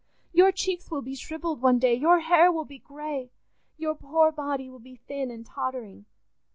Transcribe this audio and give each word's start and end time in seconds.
Your 0.33 0.51
cheeks 0.51 0.89
will 0.89 1.03
be 1.03 1.13
shrivelled 1.13 1.61
one 1.61 1.77
day, 1.77 1.93
your 1.93 2.21
hair 2.21 2.51
will 2.51 2.65
be 2.65 2.79
grey, 2.79 3.29
your 3.77 3.93
poor 3.93 4.31
body 4.31 4.67
will 4.67 4.79
be 4.79 4.95
thin 4.95 5.29
and 5.29 5.45
tottering! 5.45 6.05